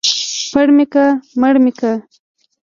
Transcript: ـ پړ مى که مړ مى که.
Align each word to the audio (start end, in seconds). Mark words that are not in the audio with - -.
ـ 0.27 0.51
پړ 0.51 0.67
مى 0.75 0.85
که 0.93 1.05
مړ 1.41 1.53
مى 1.63 1.71
که. 1.79 1.91